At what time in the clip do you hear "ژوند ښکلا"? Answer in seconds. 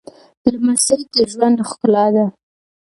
1.31-2.05